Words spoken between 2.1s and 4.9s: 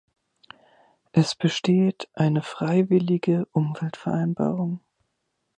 eine freiwillige Umweltvereinbarung.